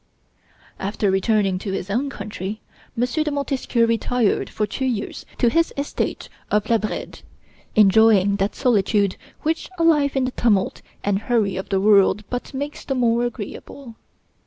After 0.79 1.11
returning 1.11 1.59
to 1.59 1.73
his 1.73 1.91
own 1.91 2.09
country, 2.09 2.59
M. 2.99 3.05
de 3.05 3.29
Montesquieu 3.29 3.85
retired 3.85 4.49
for 4.49 4.65
two 4.65 4.87
years 4.87 5.27
to 5.37 5.47
his 5.47 5.71
estate 5.77 6.27
of 6.49 6.67
La 6.71 6.79
Brède, 6.79 7.21
enjoying 7.75 8.37
that 8.37 8.55
solitude 8.55 9.15
which 9.43 9.69
a 9.77 9.83
life 9.83 10.15
in 10.15 10.25
the 10.25 10.31
tumult 10.31 10.81
and 11.03 11.19
hurry 11.19 11.55
of 11.55 11.69
the 11.69 11.79
world 11.79 12.23
but 12.31 12.51
makes 12.51 12.83
the 12.83 12.95
more 12.95 13.25
agreeable. 13.25 13.93